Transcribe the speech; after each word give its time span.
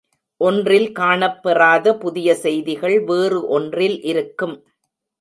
ஒன்றில் 0.41 0.87
காணப்பெறாத 0.91 1.93
புதிய 1.97 2.35
செய்திகள் 2.35 2.97
வேறு 3.03 3.41
ஒன்றில் 3.49 3.99
இருக்கும். 4.03 4.57